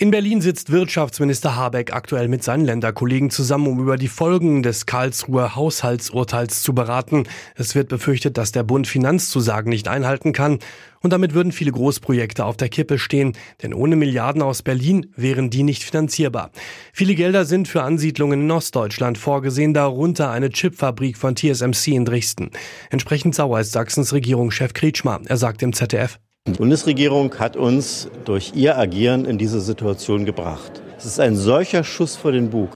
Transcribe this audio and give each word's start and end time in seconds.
In 0.00 0.12
Berlin 0.12 0.40
sitzt 0.40 0.70
Wirtschaftsminister 0.70 1.56
Habeck 1.56 1.92
aktuell 1.92 2.28
mit 2.28 2.44
seinen 2.44 2.64
Länderkollegen 2.64 3.30
zusammen, 3.30 3.66
um 3.66 3.80
über 3.80 3.96
die 3.96 4.06
Folgen 4.06 4.62
des 4.62 4.86
Karlsruher 4.86 5.56
Haushaltsurteils 5.56 6.62
zu 6.62 6.72
beraten. 6.72 7.24
Es 7.56 7.74
wird 7.74 7.88
befürchtet, 7.88 8.38
dass 8.38 8.52
der 8.52 8.62
Bund 8.62 8.86
Finanzzusagen 8.86 9.70
nicht 9.70 9.88
einhalten 9.88 10.32
kann. 10.32 10.60
Und 11.00 11.12
damit 11.12 11.34
würden 11.34 11.50
viele 11.50 11.72
Großprojekte 11.72 12.44
auf 12.44 12.56
der 12.56 12.68
Kippe 12.68 13.00
stehen, 13.00 13.32
denn 13.60 13.74
ohne 13.74 13.96
Milliarden 13.96 14.40
aus 14.40 14.62
Berlin 14.62 15.12
wären 15.16 15.50
die 15.50 15.64
nicht 15.64 15.82
finanzierbar. 15.82 16.52
Viele 16.92 17.16
Gelder 17.16 17.44
sind 17.44 17.66
für 17.66 17.82
Ansiedlungen 17.82 18.42
in 18.42 18.50
Ostdeutschland 18.52 19.18
vorgesehen, 19.18 19.74
darunter 19.74 20.30
eine 20.30 20.50
Chipfabrik 20.50 21.16
von 21.16 21.34
TSMC 21.34 21.88
in 21.88 22.04
Dresden. 22.04 22.52
Entsprechend 22.90 23.34
sauer 23.34 23.58
ist 23.58 23.72
Sachsens 23.72 24.12
Regierungschef 24.12 24.74
Kretschmer. 24.74 25.20
Er 25.26 25.38
sagt 25.38 25.60
im 25.64 25.72
ZDF. 25.72 26.20
Die 26.48 26.54
Bundesregierung 26.54 27.34
hat 27.38 27.58
uns 27.58 28.08
durch 28.24 28.52
ihr 28.54 28.78
Agieren 28.78 29.26
in 29.26 29.36
diese 29.36 29.60
Situation 29.60 30.24
gebracht. 30.24 30.80
Es 30.96 31.04
ist 31.04 31.20
ein 31.20 31.36
solcher 31.36 31.84
Schuss 31.84 32.16
vor 32.16 32.32
den 32.32 32.48
Bug. 32.48 32.70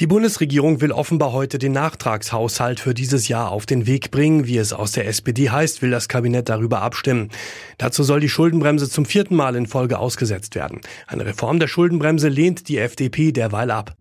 Die 0.00 0.06
Bundesregierung 0.06 0.80
will 0.80 0.92
offenbar 0.92 1.32
heute 1.32 1.58
den 1.58 1.72
Nachtragshaushalt 1.72 2.80
für 2.80 2.94
dieses 2.94 3.28
Jahr 3.28 3.50
auf 3.50 3.66
den 3.66 3.86
Weg 3.86 4.10
bringen. 4.10 4.46
Wie 4.46 4.56
es 4.56 4.72
aus 4.72 4.92
der 4.92 5.06
SPD 5.08 5.50
heißt, 5.50 5.82
will 5.82 5.90
das 5.90 6.08
Kabinett 6.08 6.48
darüber 6.48 6.80
abstimmen. 6.80 7.28
Dazu 7.76 8.02
soll 8.02 8.20
die 8.20 8.30
Schuldenbremse 8.30 8.88
zum 8.88 9.04
vierten 9.04 9.36
Mal 9.36 9.54
in 9.54 9.66
Folge 9.66 9.98
ausgesetzt 9.98 10.54
werden. 10.54 10.80
Eine 11.06 11.26
Reform 11.26 11.58
der 11.58 11.68
Schuldenbremse 11.68 12.30
lehnt 12.30 12.68
die 12.68 12.78
FDP 12.78 13.30
derweil 13.30 13.70
ab. 13.70 13.94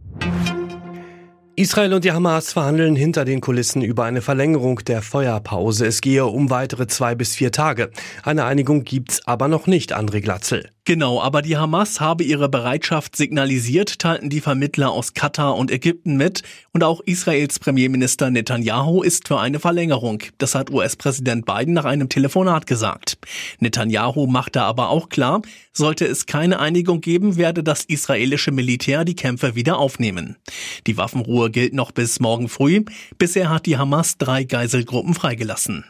Israel 1.59 1.93
und 1.93 2.05
die 2.05 2.13
Hamas 2.13 2.53
verhandeln 2.53 2.95
hinter 2.95 3.25
den 3.25 3.41
Kulissen 3.41 3.81
über 3.81 4.05
eine 4.05 4.21
Verlängerung 4.21 4.79
der 4.87 5.01
Feuerpause. 5.01 5.85
Es 5.87 5.99
gehe 5.99 6.25
um 6.25 6.49
weitere 6.49 6.87
zwei 6.87 7.15
bis 7.15 7.35
vier 7.35 7.51
Tage. 7.51 7.91
Eine 8.23 8.45
Einigung 8.45 8.85
gibt's 8.85 9.27
aber 9.27 9.49
noch 9.49 9.67
nicht, 9.67 9.93
André 9.93 10.21
Glatzel. 10.21 10.69
Genau, 10.85 11.21
aber 11.21 11.41
die 11.41 11.57
Hamas 11.57 11.99
habe 11.99 12.23
ihre 12.23 12.49
Bereitschaft 12.49 13.15
signalisiert, 13.15 13.99
teilten 13.99 14.29
die 14.29 14.41
Vermittler 14.41 14.91
aus 14.91 15.13
Katar 15.13 15.55
und 15.55 15.71
Ägypten 15.71 16.17
mit. 16.17 16.41
Und 16.71 16.83
auch 16.83 17.01
Israels 17.05 17.59
Premierminister 17.59 18.31
Netanyahu 18.31 19.03
ist 19.03 19.27
für 19.27 19.39
eine 19.39 19.59
Verlängerung. 19.59 20.23
Das 20.37 20.55
hat 20.55 20.71
US-Präsident 20.71 21.45
Biden 21.45 21.73
nach 21.73 21.85
einem 21.85 22.09
Telefonat 22.09 22.65
gesagt. 22.65 23.17
Netanyahu 23.59 24.25
machte 24.25 24.61
aber 24.61 24.89
auch 24.89 25.09
klar, 25.09 25.41
sollte 25.73 26.05
es 26.05 26.25
keine 26.25 26.59
Einigung 26.59 27.01
geben, 27.01 27.37
werde 27.37 27.63
das 27.63 27.83
israelische 27.85 28.51
Militär 28.51 29.05
die 29.05 29.15
Kämpfe 29.15 29.55
wieder 29.55 29.77
aufnehmen. 29.77 30.37
Die 30.87 30.97
Waffenruhe 30.97 31.51
gilt 31.51 31.73
noch 31.73 31.91
bis 31.91 32.19
morgen 32.19 32.49
früh. 32.49 32.83
Bisher 33.17 33.49
hat 33.49 33.65
die 33.65 33.77
Hamas 33.77 34.17
drei 34.17 34.43
Geiselgruppen 34.43 35.13
freigelassen. 35.13 35.85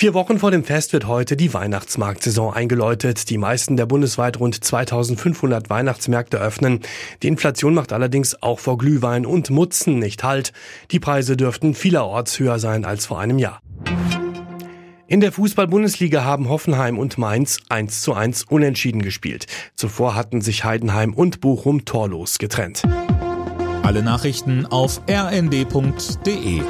Vier 0.00 0.14
Wochen 0.14 0.38
vor 0.38 0.50
dem 0.50 0.64
Fest 0.64 0.94
wird 0.94 1.06
heute 1.06 1.36
die 1.36 1.52
Weihnachtsmarktsaison 1.52 2.54
eingeläutet. 2.54 3.28
Die 3.28 3.36
meisten 3.36 3.76
der 3.76 3.84
bundesweit 3.84 4.40
rund 4.40 4.64
2500 4.64 5.68
Weihnachtsmärkte 5.68 6.38
öffnen. 6.38 6.80
Die 7.22 7.28
Inflation 7.28 7.74
macht 7.74 7.92
allerdings 7.92 8.42
auch 8.42 8.60
vor 8.60 8.78
Glühwein 8.78 9.26
und 9.26 9.50
Mutzen 9.50 9.98
nicht 9.98 10.24
Halt. 10.24 10.54
Die 10.90 11.00
Preise 11.00 11.36
dürften 11.36 11.74
vielerorts 11.74 12.38
höher 12.38 12.58
sein 12.58 12.86
als 12.86 13.04
vor 13.04 13.20
einem 13.20 13.38
Jahr. 13.38 13.60
In 15.06 15.20
der 15.20 15.32
Fußball-Bundesliga 15.32 16.24
haben 16.24 16.48
Hoffenheim 16.48 16.98
und 16.98 17.18
Mainz 17.18 17.58
1 17.68 18.00
zu 18.00 18.14
1 18.14 18.44
unentschieden 18.44 19.02
gespielt. 19.02 19.48
Zuvor 19.74 20.14
hatten 20.14 20.40
sich 20.40 20.64
Heidenheim 20.64 21.12
und 21.12 21.42
Bochum 21.42 21.84
torlos 21.84 22.38
getrennt. 22.38 22.84
Alle 23.82 24.02
Nachrichten 24.02 24.64
auf 24.64 25.02
rnd.de 25.10 26.62